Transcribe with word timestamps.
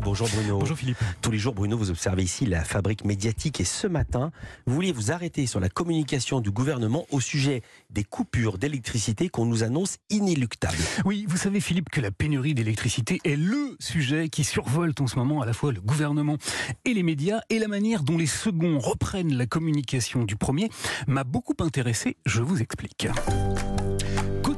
Bonjour 0.00 0.28
Bruno. 0.28 0.58
Bonjour 0.58 0.76
Philippe. 0.76 0.98
Tous 1.20 1.30
les 1.30 1.38
jours, 1.38 1.54
Bruno, 1.54 1.76
vous 1.76 1.90
observez 1.90 2.22
ici 2.22 2.46
la 2.46 2.64
fabrique 2.64 3.04
médiatique 3.04 3.60
et 3.60 3.64
ce 3.64 3.86
matin, 3.86 4.30
vous 4.66 4.74
vouliez 4.74 4.92
vous 4.92 5.12
arrêter 5.12 5.46
sur 5.46 5.60
la 5.60 5.68
communication 5.68 6.40
du 6.40 6.50
gouvernement 6.50 7.06
au 7.10 7.20
sujet 7.20 7.62
des 7.90 8.04
coupures 8.04 8.58
d'électricité 8.58 9.28
qu'on 9.28 9.46
nous 9.46 9.62
annonce 9.62 9.98
inéluctables. 10.10 10.76
Oui, 11.04 11.26
vous 11.28 11.36
savez 11.36 11.60
Philippe 11.60 11.90
que 11.90 12.00
la 12.00 12.10
pénurie 12.10 12.54
d'électricité 12.54 13.20
est 13.24 13.36
le 13.36 13.76
sujet 13.80 14.28
qui 14.28 14.44
survolte 14.44 15.00
en 15.00 15.06
ce 15.06 15.16
moment 15.16 15.42
à 15.42 15.46
la 15.46 15.52
fois 15.52 15.72
le 15.72 15.80
gouvernement 15.80 16.38
et 16.84 16.94
les 16.94 17.02
médias 17.02 17.40
et 17.50 17.58
la 17.58 17.68
manière 17.68 18.02
dont 18.02 18.18
les 18.18 18.26
seconds 18.26 18.78
reprennent 18.78 19.36
la 19.36 19.46
communication 19.46 20.24
du 20.24 20.36
premier 20.36 20.70
m'a 21.06 21.24
beaucoup 21.24 21.54
intéressé, 21.60 22.16
je 22.26 22.42
vous 22.42 22.60
explique. 22.60 23.08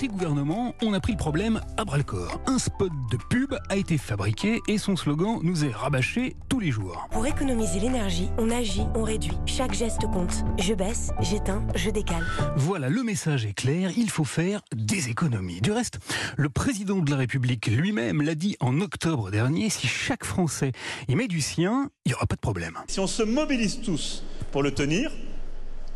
Côté 0.07 0.19
gouvernement, 0.19 0.73
on 0.83 0.93
a 0.93 1.01
pris 1.01 1.13
le 1.13 1.19
problème 1.19 1.61
à 1.77 1.85
bras 1.85 1.97
le 1.97 2.05
corps. 2.05 2.41
Un 2.47 2.59
spot 2.59 2.93
de 3.11 3.17
pub 3.29 3.57
a 3.69 3.77
été 3.77 3.99
fabriqué 3.99 4.61
et 4.69 4.79
son 4.79 4.95
slogan 4.95 5.41
nous 5.43 5.65
est 5.65 5.73
rabâché 5.73 6.37
tous 6.49 6.61
les 6.61 6.71
jours. 6.71 7.09
Pour 7.11 7.27
économiser 7.27 7.81
l'énergie, 7.81 8.29
on 8.39 8.51
agit, 8.51 8.85
on 8.95 9.03
réduit. 9.03 9.37
Chaque 9.47 9.75
geste 9.75 10.03
compte. 10.03 10.45
Je 10.61 10.75
baisse, 10.75 11.11
j'éteins, 11.21 11.65
je 11.75 11.91
décale. 11.91 12.25
Voilà, 12.57 12.89
le 12.89 13.03
message 13.03 13.47
est 13.47 13.53
clair, 13.53 13.91
il 13.97 14.09
faut 14.09 14.25
faire 14.25 14.61
des 14.73 15.09
économies. 15.09 15.61
Du 15.61 15.73
reste, 15.73 15.99
le 16.37 16.51
président 16.51 16.99
de 16.99 17.11
la 17.11 17.17
République 17.17 17.67
lui-même 17.67 18.23
l'a 18.23 18.37
dit 18.37 18.57
en 18.61 18.81
octobre 18.81 19.33
dernier, 19.33 19.71
si 19.71 19.89
chaque 19.89 20.25
Français 20.25 20.71
y 21.09 21.17
met 21.17 21.27
du 21.27 21.41
sien, 21.41 21.91
il 22.05 22.11
n'y 22.11 22.15
aura 22.15 22.27
pas 22.27 22.37
de 22.37 22.41
problème. 22.41 22.79
Si 22.87 23.01
on 23.01 23.09
se 23.09 23.25
mobilise 23.25 23.81
tous 23.81 24.23
pour 24.53 24.63
le 24.63 24.71
tenir, 24.71 25.11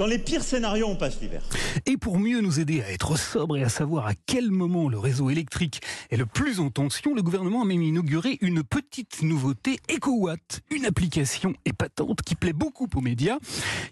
dans 0.01 0.07
les 0.07 0.19
pires 0.19 0.43
scénarios, 0.43 0.87
on 0.87 0.97
passe 0.97 1.21
l'hiver. 1.21 1.43
Et 1.85 1.99
pour 1.99 2.19
mieux 2.19 2.41
nous 2.41 2.59
aider 2.59 2.81
à 2.81 2.91
être 2.91 3.19
sobres 3.19 3.59
et 3.59 3.63
à 3.63 3.69
savoir 3.69 4.07
à 4.07 4.15
quel 4.25 4.51
moment 4.51 4.89
le 4.89 4.99
réseau 4.99 5.29
électrique 5.29 5.83
est 6.09 6.17
le 6.17 6.25
plus 6.25 6.59
en 6.59 6.71
tension, 6.71 7.15
le 7.15 7.21
gouvernement 7.21 7.61
a 7.61 7.65
même 7.67 7.83
inauguré 7.83 8.39
une 8.41 8.63
petite 8.63 9.21
nouveauté, 9.21 9.79
EcoWatt, 9.95 10.63
une 10.71 10.87
application 10.87 11.53
épatante 11.67 12.23
qui 12.23 12.35
plaît 12.35 12.55
beaucoup 12.55 12.89
aux 12.95 13.01
médias, 13.03 13.37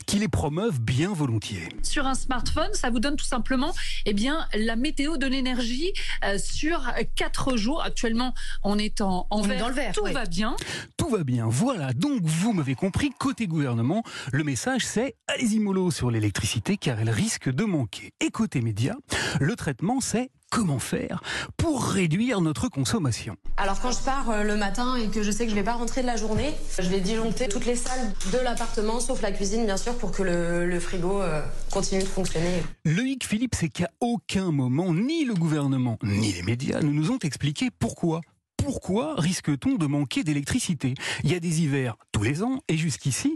qui 0.06 0.18
les 0.18 0.28
promeuvent 0.28 0.80
bien 0.80 1.12
volontiers. 1.12 1.68
Sur 1.82 2.06
un 2.06 2.14
smartphone, 2.14 2.72
ça 2.72 2.88
vous 2.88 3.00
donne 3.00 3.16
tout 3.16 3.26
simplement 3.26 3.74
eh 4.06 4.14
bien, 4.14 4.46
la 4.54 4.76
météo 4.76 5.18
de 5.18 5.26
l'énergie 5.26 5.92
euh, 6.24 6.38
sur 6.38 6.90
quatre 7.16 7.58
jours. 7.58 7.82
Actuellement, 7.82 8.32
on 8.64 8.78
est 8.78 9.02
en, 9.02 9.26
en 9.28 9.40
On 9.40 9.44
est 9.44 9.48
vert, 9.48 9.58
dans 9.58 9.68
le 9.68 9.74
vert, 9.74 9.92
tout 9.92 10.06
va 10.06 10.24
bien. 10.24 10.56
Tout 10.96 11.10
va 11.10 11.22
bien, 11.22 11.48
voilà, 11.48 11.92
donc 11.92 12.22
vous 12.22 12.54
m'avez 12.54 12.74
compris, 12.74 13.10
côté 13.10 13.46
gouvernement, 13.46 14.02
le 14.32 14.42
message 14.42 14.86
c'est 14.86 15.14
allez-y 15.26 15.58
mollo 15.58 15.90
sur 15.98 16.12
l'électricité 16.12 16.76
car 16.76 17.00
elle 17.00 17.10
risque 17.10 17.50
de 17.50 17.64
manquer. 17.64 18.12
Et 18.20 18.30
côté 18.30 18.60
médias, 18.60 18.94
le 19.40 19.56
traitement 19.56 20.00
c'est 20.00 20.30
comment 20.48 20.78
faire 20.78 21.20
pour 21.56 21.82
réduire 21.82 22.40
notre 22.40 22.68
consommation. 22.68 23.34
Alors 23.56 23.80
quand 23.80 23.90
je 23.90 23.98
pars 24.04 24.30
euh, 24.30 24.44
le 24.44 24.56
matin 24.56 24.94
et 24.94 25.08
que 25.08 25.24
je 25.24 25.32
sais 25.32 25.44
que 25.44 25.50
je 25.50 25.56
vais 25.56 25.64
pas 25.64 25.72
rentrer 25.72 26.02
de 26.02 26.06
la 26.06 26.16
journée, 26.16 26.54
je 26.78 26.88
vais 26.88 27.00
disjoncter 27.00 27.48
toutes 27.48 27.66
les 27.66 27.74
salles 27.74 28.12
de 28.32 28.38
l'appartement, 28.38 29.00
sauf 29.00 29.22
la 29.22 29.32
cuisine 29.32 29.64
bien 29.64 29.76
sûr, 29.76 29.98
pour 29.98 30.12
que 30.12 30.22
le, 30.22 30.66
le 30.66 30.78
frigo 30.78 31.20
euh, 31.20 31.42
continue 31.72 32.02
de 32.02 32.06
fonctionner. 32.06 32.62
Le 32.84 33.02
hic, 33.02 33.26
Philippe, 33.26 33.56
c'est 33.56 33.68
qu'à 33.68 33.90
aucun 33.98 34.52
moment, 34.52 34.94
ni 34.94 35.24
le 35.24 35.34
gouvernement, 35.34 35.98
ni 36.04 36.32
les 36.32 36.44
médias 36.44 36.80
ne 36.80 36.92
nous 36.92 37.10
ont 37.10 37.18
expliqué 37.18 37.70
pourquoi. 37.76 38.20
Pourquoi 38.58 39.14
risque-t-on 39.16 39.76
de 39.76 39.86
manquer 39.86 40.24
d'électricité? 40.24 40.94
Il 41.24 41.32
y 41.32 41.34
a 41.34 41.40
des 41.40 41.62
hivers 41.62 41.96
tous 42.12 42.22
les 42.22 42.42
ans 42.42 42.60
et 42.68 42.76
jusqu'ici, 42.76 43.34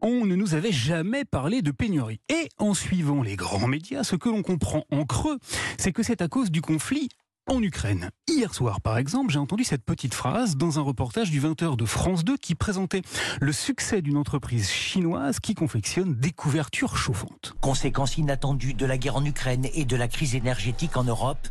on 0.00 0.24
ne 0.26 0.34
nous 0.34 0.54
avait 0.54 0.72
jamais 0.72 1.24
parlé 1.24 1.62
de 1.62 1.70
pénurie. 1.70 2.20
Et 2.28 2.48
en 2.58 2.74
suivant 2.74 3.22
les 3.22 3.36
grands 3.36 3.68
médias, 3.68 4.02
ce 4.02 4.16
que 4.16 4.28
l'on 4.28 4.42
comprend 4.42 4.84
en 4.90 5.04
creux, 5.04 5.38
c'est 5.78 5.92
que 5.92 6.02
c'est 6.02 6.20
à 6.22 6.28
cause 6.28 6.50
du 6.50 6.62
conflit 6.62 7.10
en 7.46 7.62
Ukraine. 7.62 8.10
Hier 8.28 8.54
soir, 8.54 8.80
par 8.80 8.98
exemple, 8.98 9.32
j'ai 9.32 9.38
entendu 9.38 9.64
cette 9.64 9.84
petite 9.84 10.14
phrase 10.14 10.56
dans 10.56 10.78
un 10.78 10.82
reportage 10.82 11.30
du 11.30 11.40
20h 11.40 11.76
de 11.76 11.84
France 11.84 12.24
2 12.24 12.36
qui 12.36 12.54
présentait 12.54 13.02
le 13.40 13.52
succès 13.52 14.00
d'une 14.00 14.16
entreprise 14.16 14.70
chinoise 14.70 15.40
qui 15.40 15.54
confectionne 15.54 16.14
des 16.14 16.30
couvertures 16.30 16.96
chauffantes. 16.96 17.54
Conséquence 17.60 18.16
inattendue 18.16 18.74
de 18.74 18.86
la 18.86 18.96
guerre 18.96 19.16
en 19.16 19.24
Ukraine 19.24 19.66
et 19.74 19.84
de 19.84 19.96
la 19.96 20.08
crise 20.08 20.34
énergétique 20.34 20.96
en 20.96 21.04
Europe, 21.04 21.48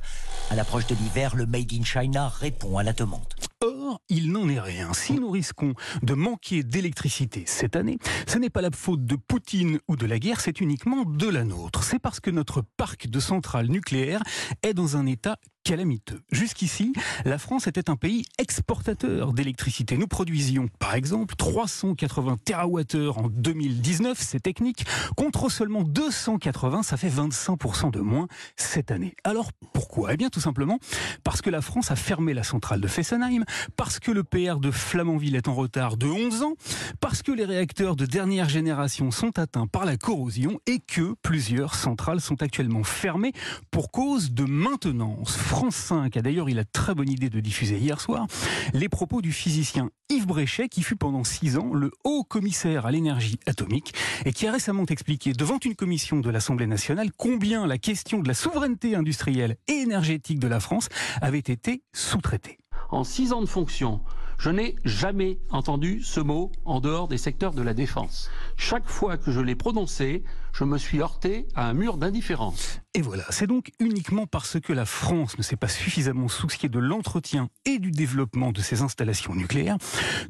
à 0.49 0.55
l'approche 0.55 0.87
de 0.87 0.95
l'hiver, 0.95 1.35
le 1.35 1.45
Made 1.45 1.71
in 1.73 1.83
China 1.83 2.27
répond 2.27 2.77
à 2.77 2.83
la 2.83 2.93
demande. 2.93 3.27
Or, 3.63 4.01
il 4.09 4.31
n'en 4.31 4.49
est 4.49 4.59
rien. 4.59 4.91
Si 4.93 5.13
nous 5.13 5.29
risquons 5.29 5.73
de 6.01 6.13
manquer 6.13 6.63
d'électricité 6.63 7.43
cette 7.45 7.75
année, 7.75 7.99
ce 8.27 8.39
n'est 8.39 8.49
pas 8.49 8.61
la 8.61 8.71
faute 8.71 9.05
de 9.05 9.15
Poutine 9.15 9.79
ou 9.87 9.95
de 9.95 10.05
la 10.05 10.17
guerre, 10.17 10.41
c'est 10.41 10.61
uniquement 10.61 11.03
de 11.05 11.27
la 11.27 11.43
nôtre. 11.43 11.83
C'est 11.83 11.99
parce 11.99 12.19
que 12.19 12.31
notre 12.31 12.63
parc 12.75 13.07
de 13.07 13.19
centrales 13.19 13.67
nucléaires 13.67 14.23
est 14.63 14.73
dans 14.73 14.97
un 14.97 15.05
état 15.05 15.37
calamiteux. 15.63 16.21
Jusqu'ici, 16.31 16.93
la 17.25 17.37
France 17.37 17.67
était 17.67 17.89
un 17.89 17.95
pays 17.95 18.25
exportateur 18.37 19.33
d'électricité. 19.33 19.97
Nous 19.97 20.07
produisions, 20.07 20.67
par 20.79 20.95
exemple, 20.95 21.35
380 21.35 22.37
TWh 22.45 23.09
en 23.17 23.27
2019, 23.29 24.17
c'est 24.19 24.39
technique, 24.39 24.85
contre 25.15 25.49
seulement 25.49 25.83
280, 25.83 26.83
ça 26.83 26.97
fait 26.97 27.09
25% 27.09 27.91
de 27.91 27.99
moins 27.99 28.27
cette 28.55 28.91
année. 28.91 29.15
Alors 29.23 29.51
pourquoi? 29.73 30.13
Eh 30.13 30.17
bien 30.17 30.29
tout 30.29 30.39
simplement 30.39 30.79
parce 31.23 31.41
que 31.41 31.49
la 31.49 31.61
France 31.61 31.91
a 31.91 31.95
fermé 31.95 32.33
la 32.33 32.43
centrale 32.43 32.81
de 32.81 32.87
Fessenheim, 32.87 33.43
parce 33.75 33.99
que 33.99 34.11
le 34.11 34.23
PR 34.23 34.59
de 34.59 34.71
Flamanville 34.71 35.35
est 35.35 35.47
en 35.47 35.53
retard 35.53 35.97
de 35.97 36.07
11 36.07 36.43
ans, 36.43 36.53
parce 36.99 37.21
que 37.21 37.31
les 37.31 37.45
réacteurs 37.45 37.95
de 37.95 38.05
dernière 38.05 38.49
génération 38.49 39.11
sont 39.11 39.37
atteints 39.37 39.67
par 39.67 39.85
la 39.85 39.97
corrosion 39.97 40.59
et 40.65 40.79
que 40.79 41.13
plusieurs 41.21 41.75
centrales 41.75 42.21
sont 42.21 42.41
actuellement 42.41 42.83
fermées 42.83 43.33
pour 43.69 43.91
cause 43.91 44.31
de 44.31 44.43
maintenance. 44.43 45.37
France 45.51 45.75
5 45.75 46.15
a 46.15 46.21
d'ailleurs 46.21 46.47
eu 46.47 46.53
la 46.53 46.63
très 46.63 46.95
bonne 46.95 47.09
idée 47.09 47.29
de 47.29 47.41
diffuser 47.41 47.77
hier 47.77 47.99
soir 47.99 48.25
les 48.73 48.87
propos 48.87 49.21
du 49.21 49.33
physicien 49.33 49.89
Yves 50.07 50.25
Bréchet 50.25 50.69
qui 50.69 50.81
fut 50.81 50.95
pendant 50.95 51.25
six 51.25 51.57
ans 51.57 51.73
le 51.73 51.91
haut 52.05 52.23
commissaire 52.23 52.85
à 52.85 52.91
l'énergie 52.91 53.37
atomique 53.45 53.93
et 54.23 54.31
qui 54.31 54.47
a 54.47 54.53
récemment 54.53 54.85
expliqué 54.85 55.33
devant 55.33 55.59
une 55.59 55.75
commission 55.75 56.21
de 56.21 56.29
l'Assemblée 56.29 56.67
nationale 56.67 57.09
combien 57.17 57.67
la 57.67 57.77
question 57.77 58.19
de 58.19 58.29
la 58.29 58.33
souveraineté 58.33 58.95
industrielle 58.95 59.57
et 59.67 59.73
énergétique 59.73 60.39
de 60.39 60.47
la 60.47 60.61
France 60.61 60.87
avait 61.21 61.39
été 61.39 61.83
sous-traitée. 61.91 62.57
En 62.89 63.03
six 63.03 63.33
ans 63.33 63.41
de 63.41 63.45
fonction, 63.45 63.99
je 64.41 64.49
n'ai 64.49 64.75
jamais 64.85 65.37
entendu 65.51 66.01
ce 66.01 66.19
mot 66.19 66.51
en 66.65 66.79
dehors 66.79 67.07
des 67.07 67.19
secteurs 67.19 67.53
de 67.53 67.61
la 67.61 67.75
défense. 67.75 68.31
Chaque 68.57 68.89
fois 68.89 69.15
que 69.17 69.31
je 69.31 69.39
l'ai 69.39 69.53
prononcé, 69.53 70.23
je 70.51 70.63
me 70.63 70.79
suis 70.79 70.99
heurté 70.99 71.47
à 71.53 71.69
un 71.69 71.75
mur 71.75 71.97
d'indifférence. 71.97 72.81
Et 72.95 73.03
voilà, 73.03 73.23
c'est 73.29 73.45
donc 73.45 73.69
uniquement 73.79 74.25
parce 74.25 74.59
que 74.59 74.73
la 74.73 74.85
France 74.85 75.37
ne 75.37 75.43
s'est 75.43 75.57
pas 75.57 75.67
suffisamment 75.67 76.27
souciée 76.27 76.69
de 76.69 76.79
l'entretien 76.79 77.49
et 77.65 77.77
du 77.77 77.91
développement 77.91 78.51
de 78.51 78.61
ses 78.61 78.81
installations 78.81 79.35
nucléaires 79.35 79.77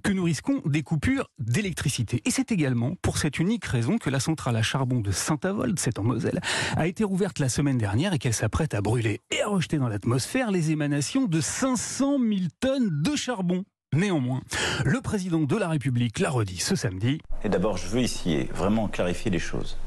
que 0.03 0.11
nous 0.11 0.25
risquons 0.25 0.61
des 0.65 0.83
coupures 0.83 1.29
d'électricité. 1.39 2.21
Et 2.25 2.31
c'est 2.31 2.51
également 2.51 2.95
pour 3.01 3.17
cette 3.17 3.39
unique 3.39 3.63
raison 3.63 3.97
que 3.97 4.09
la 4.09 4.19
centrale 4.19 4.57
à 4.57 4.61
charbon 4.61 4.99
de 4.99 5.11
Saint-Avold, 5.11 5.79
c'est 5.79 5.99
en 5.99 6.03
Moselle, 6.03 6.41
a 6.75 6.85
été 6.85 7.05
rouverte 7.05 7.39
la 7.39 7.47
semaine 7.47 7.77
dernière 7.77 8.11
et 8.11 8.19
qu'elle 8.19 8.33
s'apprête 8.33 8.73
à 8.73 8.81
brûler 8.81 9.21
et 9.31 9.41
à 9.41 9.47
rejeter 9.47 9.77
dans 9.77 9.87
l'atmosphère 9.87 10.51
les 10.51 10.71
émanations 10.71 11.27
de 11.27 11.39
500 11.39 12.19
000 12.19 12.41
tonnes 12.59 13.01
de 13.01 13.15
charbon. 13.15 13.63
Néanmoins, 13.93 14.39
le 14.85 15.01
président 15.01 15.41
de 15.41 15.57
la 15.57 15.67
République 15.67 16.19
l'a 16.19 16.29
redit 16.29 16.59
ce 16.59 16.77
samedi, 16.77 17.19
Et 17.43 17.49
d'abord, 17.49 17.75
je 17.75 17.87
veux 17.87 18.01
ici 18.01 18.45
vraiment 18.53 18.87
clarifier 18.87 19.29
les 19.29 19.37
choses. 19.37 19.77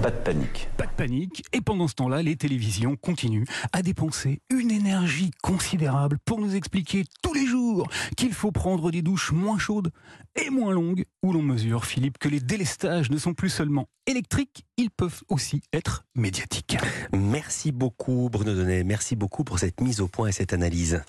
Pas 0.00 0.10
de 0.10 0.16
panique. 0.16 0.70
Pas 0.78 0.86
de 0.86 0.92
panique. 0.96 1.44
Et 1.52 1.60
pendant 1.60 1.88
ce 1.88 1.94
temps-là, 1.94 2.22
les 2.22 2.36
télévisions 2.36 2.96
continuent 2.96 3.44
à 3.74 3.82
dépenser 3.82 4.40
une 4.48 4.70
énergie 4.70 5.30
considérable 5.42 6.16
pour 6.24 6.40
nous 6.40 6.54
expliquer 6.54 7.04
tous 7.22 7.34
les 7.34 7.44
jours 7.44 7.86
qu'il 8.16 8.32
faut 8.32 8.50
prendre 8.50 8.90
des 8.90 9.02
douches 9.02 9.32
moins 9.32 9.58
chaudes 9.58 9.90
et 10.34 10.48
moins 10.48 10.72
longues, 10.72 11.04
où 11.22 11.34
l'on 11.34 11.42
mesure, 11.42 11.84
Philippe, 11.84 12.16
que 12.16 12.30
les 12.30 12.40
délestages 12.40 13.10
ne 13.10 13.18
sont 13.18 13.34
plus 13.34 13.50
seulement 13.50 13.90
électriques, 14.06 14.64
ils 14.78 14.90
peuvent 14.90 15.22
aussi 15.28 15.60
être 15.74 16.06
médiatiques. 16.14 16.78
Merci 17.12 17.72
beaucoup 17.72 18.30
Bruno 18.32 18.54
Donnet, 18.54 18.84
merci 18.84 19.16
beaucoup 19.16 19.44
pour 19.44 19.58
cette 19.58 19.82
mise 19.82 20.00
au 20.00 20.08
point 20.08 20.28
et 20.28 20.32
cette 20.32 20.54
analyse. 20.54 21.02